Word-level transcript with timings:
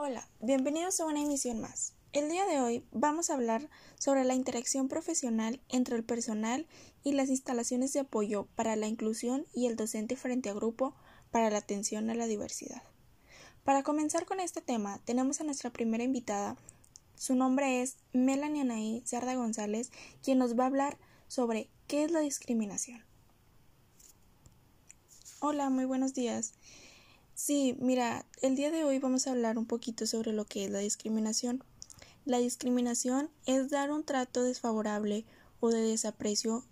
Hola, 0.00 0.28
bienvenidos 0.38 1.00
a 1.00 1.06
una 1.06 1.20
emisión 1.20 1.60
más. 1.60 1.92
El 2.12 2.28
día 2.28 2.46
de 2.46 2.60
hoy 2.60 2.84
vamos 2.92 3.30
a 3.30 3.34
hablar 3.34 3.68
sobre 3.98 4.22
la 4.22 4.34
interacción 4.34 4.86
profesional 4.86 5.60
entre 5.68 5.96
el 5.96 6.04
personal 6.04 6.68
y 7.02 7.14
las 7.14 7.30
instalaciones 7.30 7.92
de 7.94 7.98
apoyo 7.98 8.46
para 8.54 8.76
la 8.76 8.86
inclusión 8.86 9.44
y 9.52 9.66
el 9.66 9.74
docente 9.74 10.14
frente 10.14 10.50
a 10.50 10.54
grupo 10.54 10.94
para 11.32 11.50
la 11.50 11.58
atención 11.58 12.10
a 12.10 12.14
la 12.14 12.28
diversidad. 12.28 12.80
Para 13.64 13.82
comenzar 13.82 14.24
con 14.24 14.38
este 14.38 14.60
tema, 14.60 15.00
tenemos 15.04 15.40
a 15.40 15.44
nuestra 15.44 15.70
primera 15.70 16.04
invitada. 16.04 16.56
Su 17.16 17.34
nombre 17.34 17.82
es 17.82 17.96
Melanie 18.12 18.60
Anaí 18.60 19.02
Cerda 19.04 19.34
González, 19.34 19.90
quien 20.22 20.38
nos 20.38 20.56
va 20.56 20.62
a 20.62 20.68
hablar 20.68 20.96
sobre 21.26 21.70
qué 21.88 22.04
es 22.04 22.12
la 22.12 22.20
discriminación. 22.20 23.02
Hola, 25.40 25.70
muy 25.70 25.86
buenos 25.86 26.14
días. 26.14 26.54
Sí, 27.38 27.76
mira, 27.78 28.26
el 28.42 28.56
día 28.56 28.72
de 28.72 28.82
hoy 28.82 28.98
vamos 28.98 29.28
a 29.28 29.30
hablar 29.30 29.58
un 29.58 29.64
poquito 29.64 30.08
sobre 30.08 30.32
lo 30.32 30.44
que 30.44 30.64
es 30.64 30.72
la 30.72 30.80
discriminación. 30.80 31.62
La 32.24 32.38
discriminación 32.38 33.30
es 33.46 33.70
dar 33.70 33.92
un 33.92 34.02
trato 34.02 34.42
desfavorable 34.42 35.24
o 35.60 35.68
de 35.68 35.80
desaprecio 35.80 36.64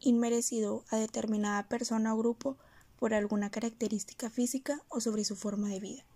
inmerecido 0.00 0.86
a 0.88 0.96
determinada 0.96 1.68
persona 1.68 2.14
o 2.14 2.16
grupo 2.16 2.56
por 2.98 3.12
alguna 3.12 3.50
característica 3.50 4.30
física 4.30 4.82
o 4.88 5.02
sobre 5.02 5.22
su 5.26 5.36
forma 5.36 5.68
de 5.68 5.80
vida. 5.80 6.06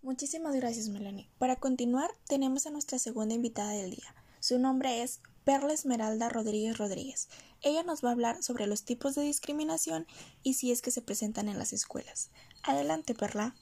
Muchísimas 0.00 0.54
gracias, 0.54 0.88
Melanie. 0.88 1.28
Para 1.36 1.56
continuar, 1.56 2.10
tenemos 2.26 2.66
a 2.66 2.70
nuestra 2.70 2.98
segunda 2.98 3.34
invitada 3.34 3.72
del 3.72 3.90
día. 3.90 4.14
Su 4.40 4.58
nombre 4.58 5.02
es 5.02 5.20
Perla 5.48 5.72
Esmeralda 5.72 6.28
Rodríguez 6.28 6.76
Rodríguez. 6.76 7.30
Ella 7.62 7.82
nos 7.82 8.04
va 8.04 8.10
a 8.10 8.12
hablar 8.12 8.42
sobre 8.42 8.66
los 8.66 8.84
tipos 8.84 9.14
de 9.14 9.22
discriminación 9.22 10.06
y 10.42 10.52
si 10.52 10.72
es 10.72 10.82
que 10.82 10.90
se 10.90 11.00
presentan 11.00 11.48
en 11.48 11.58
las 11.58 11.72
escuelas. 11.72 12.30
Adelante, 12.64 13.14
Perla. 13.14 13.54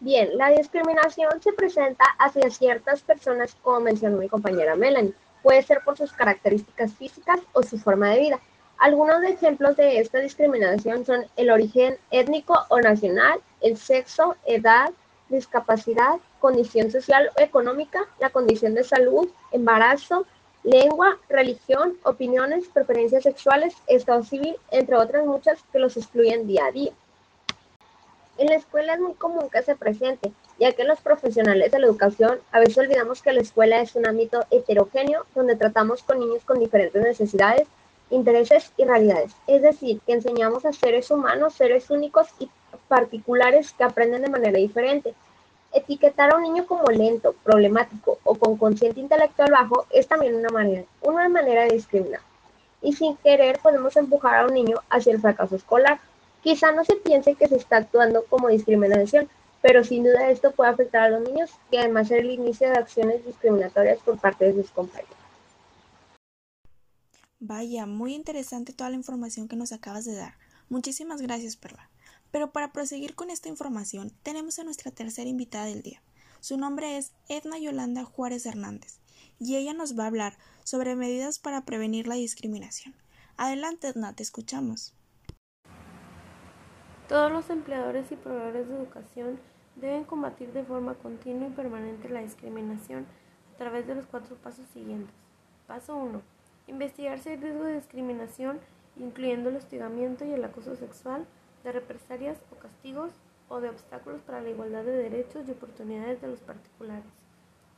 Bien, 0.00 0.36
la 0.36 0.50
discriminación 0.50 1.40
se 1.40 1.54
presenta 1.54 2.04
hacia 2.18 2.50
ciertas 2.50 3.00
personas, 3.00 3.56
como 3.62 3.80
mencionó 3.80 4.18
mi 4.18 4.28
compañera 4.28 4.76
Melanie. 4.76 5.14
Puede 5.42 5.62
ser 5.62 5.80
por 5.82 5.96
sus 5.96 6.12
características 6.12 6.92
físicas 6.92 7.40
o 7.54 7.62
su 7.62 7.78
forma 7.78 8.10
de 8.10 8.20
vida. 8.20 8.40
Algunos 8.76 9.22
ejemplos 9.22 9.78
de 9.78 9.98
esta 9.98 10.18
discriminación 10.18 11.06
son 11.06 11.24
el 11.36 11.50
origen 11.50 11.96
étnico 12.10 12.66
o 12.68 12.80
nacional, 12.82 13.40
el 13.62 13.78
sexo, 13.78 14.36
edad, 14.44 14.90
discapacidad, 15.30 16.16
condición 16.42 16.90
social 16.90 17.30
o 17.38 17.40
económica, 17.40 18.00
la 18.18 18.30
condición 18.30 18.74
de 18.74 18.82
salud, 18.82 19.28
embarazo, 19.52 20.26
lengua, 20.64 21.18
religión, 21.28 21.96
opiniones, 22.02 22.68
preferencias 22.68 23.22
sexuales, 23.22 23.74
estado 23.86 24.24
civil, 24.24 24.56
entre 24.72 24.96
otras 24.96 25.24
muchas 25.24 25.62
que 25.72 25.78
los 25.78 25.96
excluyen 25.96 26.48
día 26.48 26.66
a 26.66 26.72
día. 26.72 26.92
En 28.38 28.48
la 28.48 28.56
escuela 28.56 28.94
es 28.94 29.00
muy 29.00 29.14
común 29.14 29.48
que 29.50 29.62
se 29.62 29.76
presente, 29.76 30.32
ya 30.58 30.72
que 30.72 30.82
los 30.82 31.00
profesionales 31.00 31.70
de 31.70 31.78
la 31.78 31.86
educación 31.86 32.40
a 32.50 32.58
veces 32.58 32.78
olvidamos 32.78 33.22
que 33.22 33.32
la 33.32 33.40
escuela 33.40 33.80
es 33.80 33.94
un 33.94 34.06
ámbito 34.06 34.44
heterogéneo 34.50 35.24
donde 35.36 35.54
tratamos 35.54 36.02
con 36.02 36.18
niños 36.18 36.44
con 36.44 36.58
diferentes 36.58 37.00
necesidades, 37.00 37.68
intereses 38.10 38.72
y 38.76 38.84
realidades. 38.84 39.32
Es 39.46 39.62
decir, 39.62 40.00
que 40.06 40.14
enseñamos 40.14 40.64
a 40.64 40.72
seres 40.72 41.08
humanos, 41.10 41.54
seres 41.54 41.88
únicos 41.90 42.26
y 42.40 42.50
particulares 42.88 43.72
que 43.72 43.84
aprenden 43.84 44.22
de 44.22 44.30
manera 44.30 44.58
diferente. 44.58 45.14
Etiquetar 45.72 46.32
a 46.32 46.36
un 46.36 46.42
niño 46.42 46.66
como 46.66 46.84
lento, 46.90 47.34
problemático 47.42 48.18
o 48.24 48.34
con 48.34 48.56
consciente 48.56 49.00
intelectual 49.00 49.50
bajo 49.50 49.86
es 49.90 50.06
también 50.06 50.36
una 50.36 50.50
manera, 50.50 50.84
una 51.00 51.28
manera 51.28 51.64
de 51.64 51.74
discriminar. 51.74 52.20
Y 52.82 52.92
sin 52.92 53.16
querer 53.16 53.58
podemos 53.60 53.96
empujar 53.96 54.36
a 54.40 54.46
un 54.46 54.54
niño 54.54 54.78
hacia 54.90 55.12
el 55.12 55.20
fracaso 55.20 55.56
escolar. 55.56 56.00
Quizá 56.42 56.72
no 56.72 56.84
se 56.84 56.96
piense 56.96 57.34
que 57.36 57.48
se 57.48 57.56
está 57.56 57.78
actuando 57.78 58.24
como 58.26 58.48
discriminación, 58.48 59.28
pero 59.62 59.84
sin 59.84 60.02
duda 60.04 60.30
esto 60.30 60.50
puede 60.50 60.70
afectar 60.70 61.04
a 61.04 61.08
los 61.10 61.22
niños 61.22 61.50
y 61.70 61.76
además 61.76 62.08
ser 62.08 62.20
el 62.20 62.32
inicio 62.32 62.68
de 62.68 62.76
acciones 62.76 63.24
discriminatorias 63.24 63.98
por 64.00 64.18
parte 64.18 64.46
de 64.46 64.54
sus 64.60 64.70
compañeros. 64.72 65.16
Vaya, 67.38 67.86
muy 67.86 68.14
interesante 68.14 68.72
toda 68.72 68.90
la 68.90 68.96
información 68.96 69.48
que 69.48 69.56
nos 69.56 69.72
acabas 69.72 70.04
de 70.04 70.14
dar. 70.14 70.34
Muchísimas 70.68 71.20
gracias, 71.22 71.56
Perla. 71.56 71.91
Pero 72.32 72.50
para 72.50 72.72
proseguir 72.72 73.14
con 73.14 73.30
esta 73.30 73.48
información, 73.48 74.10
tenemos 74.24 74.58
a 74.58 74.64
nuestra 74.64 74.90
tercera 74.90 75.30
invitada 75.30 75.66
del 75.66 75.82
día. 75.82 76.02
Su 76.40 76.56
nombre 76.56 76.96
es 76.96 77.12
Edna 77.28 77.58
Yolanda 77.58 78.04
Juárez 78.04 78.46
Hernández, 78.46 78.98
y 79.38 79.54
ella 79.56 79.74
nos 79.74 79.96
va 79.96 80.04
a 80.04 80.06
hablar 80.08 80.36
sobre 80.64 80.96
medidas 80.96 81.38
para 81.38 81.64
prevenir 81.64 82.08
la 82.08 82.16
discriminación. 82.16 82.96
Adelante, 83.36 83.88
Edna, 83.88 84.14
te 84.14 84.24
escuchamos. 84.24 84.94
Todos 87.08 87.30
los 87.30 87.50
empleadores 87.50 88.10
y 88.10 88.16
proveedores 88.16 88.66
de 88.66 88.76
educación 88.76 89.38
deben 89.76 90.04
combatir 90.04 90.52
de 90.52 90.64
forma 90.64 90.94
continua 90.94 91.48
y 91.48 91.50
permanente 91.50 92.08
la 92.08 92.20
discriminación 92.20 93.06
a 93.54 93.58
través 93.58 93.86
de 93.86 93.94
los 93.94 94.06
cuatro 94.06 94.36
pasos 94.36 94.66
siguientes. 94.72 95.14
Paso 95.66 95.94
1. 95.96 96.22
Investigar 96.68 97.18
si 97.18 97.28
hay 97.28 97.36
riesgo 97.36 97.64
de 97.64 97.76
discriminación, 97.76 98.60
incluyendo 98.96 99.50
el 99.50 99.56
hostigamiento 99.56 100.24
y 100.24 100.32
el 100.32 100.44
acoso 100.44 100.76
sexual, 100.76 101.26
de 101.64 101.72
represalias 101.72 102.38
o 102.50 102.56
castigos 102.56 103.12
o 103.48 103.60
de 103.60 103.68
obstáculos 103.68 104.22
para 104.22 104.40
la 104.40 104.50
igualdad 104.50 104.84
de 104.84 104.92
derechos 104.92 105.46
y 105.46 105.52
oportunidades 105.52 106.20
de 106.20 106.28
los 106.28 106.40
particulares. 106.40 107.04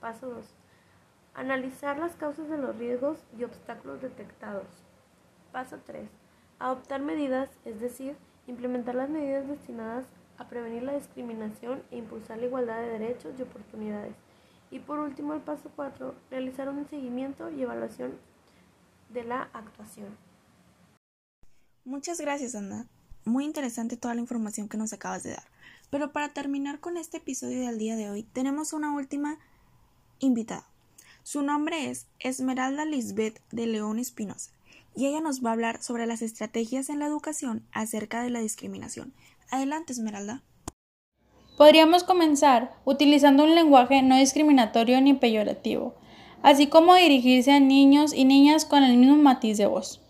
Paso 0.00 0.28
2. 0.30 0.44
Analizar 1.34 1.98
las 1.98 2.16
causas 2.16 2.48
de 2.48 2.58
los 2.58 2.76
riesgos 2.76 3.18
y 3.38 3.44
obstáculos 3.44 4.02
detectados. 4.02 4.66
Paso 5.52 5.78
3. 5.86 6.08
Adoptar 6.58 7.00
medidas, 7.00 7.50
es 7.64 7.80
decir, 7.80 8.16
implementar 8.46 8.94
las 8.94 9.08
medidas 9.08 9.46
destinadas 9.46 10.06
a 10.38 10.48
prevenir 10.48 10.82
la 10.82 10.94
discriminación 10.94 11.82
e 11.90 11.98
impulsar 11.98 12.38
la 12.38 12.46
igualdad 12.46 12.80
de 12.80 12.98
derechos 12.98 13.34
y 13.38 13.42
oportunidades. 13.42 14.14
Y 14.70 14.78
por 14.78 14.98
último, 14.98 15.34
el 15.34 15.40
paso 15.40 15.70
4, 15.76 16.14
realizar 16.30 16.68
un 16.68 16.88
seguimiento 16.88 17.50
y 17.50 17.62
evaluación 17.62 18.18
de 19.10 19.24
la 19.24 19.42
actuación. 19.52 20.16
Muchas 21.84 22.20
gracias, 22.20 22.54
Ana. 22.54 22.86
Muy 23.30 23.44
interesante 23.44 23.96
toda 23.96 24.16
la 24.16 24.20
información 24.20 24.68
que 24.68 24.76
nos 24.76 24.92
acabas 24.92 25.22
de 25.22 25.30
dar. 25.30 25.44
Pero 25.88 26.10
para 26.10 26.30
terminar 26.30 26.80
con 26.80 26.96
este 26.96 27.18
episodio 27.18 27.64
del 27.64 27.78
día 27.78 27.94
de 27.94 28.10
hoy, 28.10 28.24
tenemos 28.24 28.72
una 28.72 28.92
última 28.92 29.38
invitada. 30.18 30.66
Su 31.22 31.42
nombre 31.42 31.90
es 31.90 32.08
Esmeralda 32.18 32.84
Lisbeth 32.84 33.40
de 33.52 33.68
León 33.68 34.00
Espinosa 34.00 34.50
y 34.96 35.06
ella 35.06 35.20
nos 35.20 35.44
va 35.44 35.50
a 35.50 35.52
hablar 35.52 35.80
sobre 35.80 36.06
las 36.06 36.22
estrategias 36.22 36.90
en 36.90 36.98
la 36.98 37.06
educación 37.06 37.62
acerca 37.70 38.20
de 38.24 38.30
la 38.30 38.40
discriminación. 38.40 39.14
Adelante, 39.48 39.92
Esmeralda. 39.92 40.42
Podríamos 41.56 42.02
comenzar 42.02 42.74
utilizando 42.84 43.44
un 43.44 43.54
lenguaje 43.54 44.02
no 44.02 44.16
discriminatorio 44.16 45.00
ni 45.00 45.14
peyorativo, 45.14 45.94
así 46.42 46.66
como 46.66 46.96
dirigirse 46.96 47.52
a 47.52 47.60
niños 47.60 48.12
y 48.12 48.24
niñas 48.24 48.64
con 48.64 48.82
el 48.82 48.96
mismo 48.96 49.18
matiz 49.18 49.56
de 49.56 49.66
voz. 49.66 50.00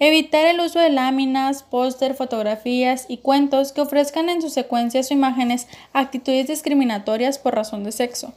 Evitar 0.00 0.46
el 0.46 0.60
uso 0.60 0.78
de 0.78 0.90
láminas, 0.90 1.64
póster, 1.64 2.14
fotografías 2.14 3.06
y 3.08 3.18
cuentos 3.18 3.72
que 3.72 3.80
ofrezcan 3.80 4.28
en 4.28 4.40
sus 4.40 4.52
secuencias 4.52 5.10
o 5.10 5.14
imágenes 5.14 5.66
actitudes 5.92 6.46
discriminatorias 6.46 7.38
por 7.38 7.56
razón 7.56 7.82
de 7.82 7.90
sexo. 7.90 8.32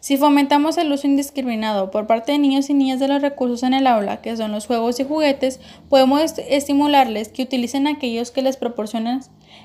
Si 0.00 0.16
fomentamos 0.16 0.78
el 0.78 0.90
uso 0.90 1.06
indiscriminado 1.06 1.90
por 1.90 2.06
parte 2.06 2.32
de 2.32 2.38
niños 2.38 2.70
y 2.70 2.74
niñas 2.74 3.00
de 3.00 3.08
los 3.08 3.20
recursos 3.20 3.64
en 3.64 3.74
el 3.74 3.86
aula, 3.86 4.22
que 4.22 4.36
son 4.36 4.52
los 4.52 4.66
juegos 4.66 4.98
y 5.00 5.04
juguetes, 5.04 5.60
podemos 5.90 6.22
estimularles 6.38 7.28
que 7.28 7.42
utilicen 7.42 7.86
aquellos 7.86 8.30
que 8.30 8.42
les 8.42 8.56
proporcionan 8.56 9.20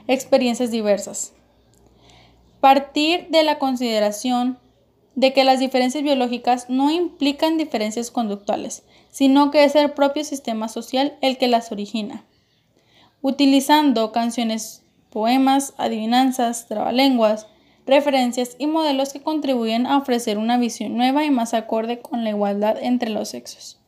experiencias 0.08 0.72
diversas. 0.72 1.34
Partir 2.60 3.28
de 3.30 3.44
la 3.44 3.60
consideración 3.60 4.58
de 5.16 5.34
que 5.34 5.44
las 5.44 5.60
diferencias 5.60 6.04
biológicas 6.04 6.70
no 6.70 6.90
implican 6.90 7.58
diferencias 7.58 8.12
conductuales, 8.12 8.84
sino 9.10 9.52
que 9.52 9.64
es 9.64 9.76
el 9.76 9.92
propio 9.92 10.24
sistema 10.24 10.68
social 10.68 11.18
el 11.22 11.38
que 11.38 11.48
las 11.48 11.72
origina. 11.72 12.26
Utilizando 13.22 14.12
canciones, 14.12 14.84
poemas, 15.10 15.74
adivinanzas, 15.78 16.68
trabalenguas, 16.68 17.48
referencias 17.86 18.56
y 18.58 18.68
modelos 18.68 19.14
que 19.14 19.22
contribuyen 19.22 19.86
a 19.86 19.98
ofrecer 19.98 20.38
una 20.38 20.58
visión 20.58 20.98
nueva 20.98 21.26
y 21.26 21.32
más 21.32 21.54
acorde 21.54 22.00
con 22.00 22.24
la 22.24 22.32
igualdad 22.32 22.78
entre 22.82 23.10
los 23.10 23.30
sexos. 23.30 23.80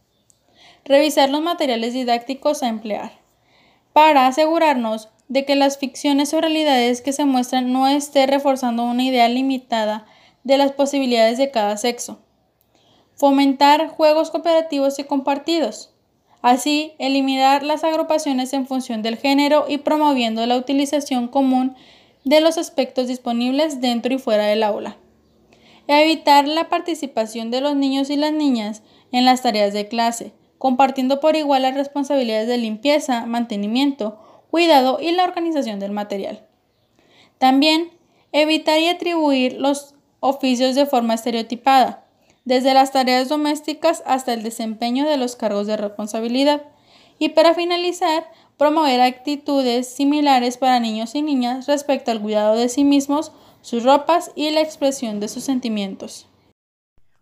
Revisar 0.83 1.29
los 1.29 1.41
materiales 1.41 1.93
didácticos 1.93 2.61
a 2.61 2.67
emplear. 2.67 3.13
Para 3.93 4.27
asegurarnos 4.27 5.09
de 5.27 5.45
que 5.45 5.55
las 5.55 5.79
ficciones 5.79 6.33
o 6.33 6.41
realidades 6.41 7.01
que 7.01 7.13
se 7.13 7.25
muestran 7.25 7.71
no 7.71 7.87
esté 7.87 8.27
reforzando 8.27 8.83
una 8.83 9.03
idea 9.03 9.27
limitada 9.27 10.05
de 10.45 10.57
las 10.57 10.71
posibilidades 10.71 11.37
de 11.37 11.51
cada 11.51 11.75
sexo. 11.75 12.19
Fomentar 13.15 13.89
juegos 13.89 14.31
cooperativos 14.31 14.97
y 14.99 15.03
compartidos. 15.03 15.91
Así, 16.41 16.93
eliminar 16.99 17.63
las 17.63 17.83
agrupaciones 17.83 18.53
en 18.53 18.67
función 18.67 19.01
del 19.01 19.17
género 19.17 19.65
y 19.67 19.79
promoviendo 19.79 20.45
la 20.45 20.55
utilización 20.55 21.27
común 21.27 21.75
de 22.23 22.39
los 22.39 22.57
aspectos 22.57 23.07
disponibles 23.07 23.81
dentro 23.81 24.13
y 24.13 24.19
fuera 24.19 24.45
del 24.45 24.63
aula. 24.63 24.97
Evitar 25.87 26.47
la 26.47 26.69
participación 26.69 27.51
de 27.51 27.61
los 27.61 27.75
niños 27.75 28.09
y 28.09 28.15
las 28.15 28.31
niñas 28.31 28.83
en 29.11 29.25
las 29.25 29.41
tareas 29.41 29.73
de 29.73 29.87
clase, 29.87 30.33
compartiendo 30.59 31.19
por 31.19 31.35
igual 31.35 31.63
las 31.63 31.75
responsabilidades 31.75 32.47
de 32.47 32.57
limpieza, 32.57 33.25
mantenimiento 33.25 34.19
cuidado 34.51 34.99
y 35.01 35.11
la 35.11 35.23
organización 35.23 35.79
del 35.79 35.91
material. 35.91 36.45
También 37.39 37.89
evitar 38.31 38.79
y 38.79 38.87
atribuir 38.87 39.53
los 39.53 39.94
oficios 40.19 40.75
de 40.75 40.85
forma 40.85 41.13
estereotipada, 41.13 42.05
desde 42.45 42.73
las 42.73 42.91
tareas 42.91 43.29
domésticas 43.29 44.03
hasta 44.05 44.33
el 44.33 44.43
desempeño 44.43 45.07
de 45.07 45.17
los 45.17 45.35
cargos 45.35 45.67
de 45.67 45.77
responsabilidad. 45.77 46.63
Y 47.17 47.29
para 47.29 47.53
finalizar, 47.53 48.25
promover 48.57 49.01
actitudes 49.01 49.87
similares 49.87 50.57
para 50.57 50.79
niños 50.79 51.15
y 51.15 51.21
niñas 51.21 51.67
respecto 51.67 52.11
al 52.11 52.21
cuidado 52.21 52.55
de 52.55 52.69
sí 52.69 52.83
mismos, 52.83 53.31
sus 53.61 53.83
ropas 53.83 54.31
y 54.35 54.49
la 54.51 54.61
expresión 54.61 55.19
de 55.19 55.27
sus 55.27 55.43
sentimientos. 55.43 56.27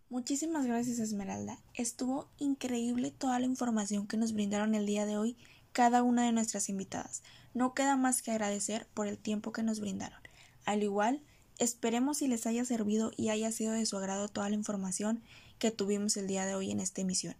Muchísimas 0.09 0.65
gracias 0.67 0.99
Esmeralda. 0.99 1.57
Estuvo 1.73 2.27
increíble 2.37 3.09
toda 3.09 3.39
la 3.39 3.45
información 3.45 4.07
que 4.07 4.17
nos 4.17 4.33
brindaron 4.33 4.75
el 4.75 4.85
día 4.85 5.05
de 5.05 5.17
hoy 5.17 5.37
cada 5.71 6.03
una 6.03 6.25
de 6.25 6.31
nuestras 6.31 6.69
invitadas. 6.69 7.23
No 7.55 7.73
queda 7.73 7.97
más 7.97 8.21
que 8.21 8.29
agradecer 8.29 8.87
por 8.93 9.07
el 9.07 9.17
tiempo 9.17 9.51
que 9.51 9.63
nos 9.63 9.79
brindaron. 9.79 10.19
Al 10.65 10.83
igual, 10.83 11.23
esperemos 11.63 12.17
si 12.17 12.27
les 12.27 12.45
haya 12.45 12.65
servido 12.65 13.11
y 13.17 13.29
haya 13.29 13.51
sido 13.51 13.73
de 13.73 13.85
su 13.85 13.97
agrado 13.97 14.27
toda 14.27 14.49
la 14.49 14.55
información 14.55 15.21
que 15.59 15.71
tuvimos 15.71 16.17
el 16.17 16.27
día 16.27 16.45
de 16.45 16.55
hoy 16.55 16.71
en 16.71 16.79
esta 16.79 17.01
emisión. 17.01 17.35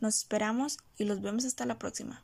Nos 0.00 0.18
esperamos 0.18 0.78
y 0.98 1.04
los 1.04 1.20
vemos 1.20 1.44
hasta 1.44 1.66
la 1.66 1.78
próxima. 1.78 2.22